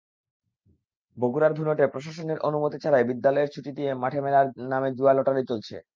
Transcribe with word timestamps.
বগুড়ার 1.17 1.51
ধুনটে 1.53 1.85
প্রশাসনের 1.87 2.39
অনুমতি 2.47 2.77
ছাড়াই 2.83 3.03
বিদ্যালয় 3.09 3.47
ছুটি 3.47 3.71
দিয়ে 3.77 3.91
মাঠে 4.01 4.19
মেলার 4.21 4.47
নামে 4.71 4.89
জুয়া-লটারি 4.97 5.43
চলছে। 5.49 5.75